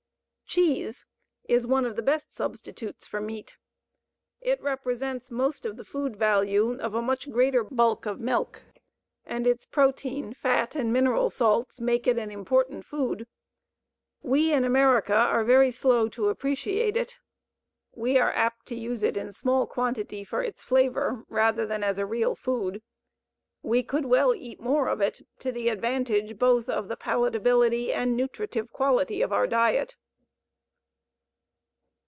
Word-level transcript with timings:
Cheese 0.53 1.05
is 1.47 1.65
one 1.65 1.85
of 1.85 1.95
the 1.95 2.01
best 2.01 2.35
substitutes 2.35 3.07
for 3.07 3.21
meat. 3.21 3.55
It 4.41 4.61
represents 4.61 5.31
most 5.31 5.65
of 5.65 5.77
the 5.77 5.85
food 5.85 6.17
value 6.17 6.77
of 6.81 6.93
a 6.93 7.01
much 7.01 7.31
greater 7.31 7.63
bulk 7.63 8.05
of 8.05 8.19
milk, 8.19 8.61
and 9.25 9.47
its 9.47 9.65
protein, 9.65 10.33
fat, 10.33 10.75
and 10.75 10.91
mineral 10.91 11.29
salts 11.29 11.79
make 11.79 12.05
it 12.05 12.17
an 12.17 12.29
important 12.31 12.83
food. 12.85 13.27
We 14.23 14.51
in 14.51 14.65
America 14.65 15.15
are 15.15 15.45
very 15.45 15.71
slow 15.71 16.09
to 16.09 16.27
appreciate 16.27 16.97
it. 16.97 17.15
We 17.95 18.17
are 18.19 18.33
apt 18.33 18.65
to 18.65 18.75
use 18.75 19.03
it 19.03 19.15
in 19.15 19.31
small 19.31 19.65
quantity 19.65 20.25
for 20.25 20.43
its 20.43 20.61
flavor 20.61 21.23
rather 21.29 21.65
than 21.65 21.81
as 21.81 21.97
a 21.97 22.05
real 22.05 22.35
food. 22.35 22.81
We 23.63 23.83
could 23.83 24.03
well 24.05 24.35
eat 24.35 24.59
more 24.59 24.89
of 24.89 24.99
it, 24.99 25.25
to 25.39 25.53
the 25.53 25.69
advantage 25.69 26.37
both 26.37 26.67
of 26.67 26.89
the 26.89 26.97
palatability 26.97 27.93
and 27.93 28.17
nutritive 28.17 28.73
quality 28.73 29.21
of 29.21 29.31
our 29.31 29.47
diet. 29.47 29.95